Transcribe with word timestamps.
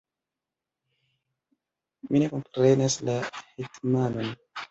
Mi 2.13 2.23
ne 2.23 2.29
komprenas 2.33 2.97
la 3.11 3.19
hetmanon. 3.43 4.35